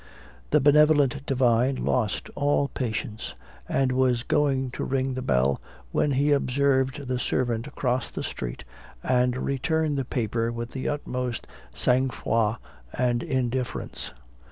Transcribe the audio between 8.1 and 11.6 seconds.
street, and return the paper with the utmost